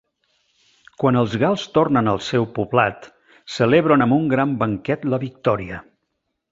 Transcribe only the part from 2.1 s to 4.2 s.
al seu poblat celebren amb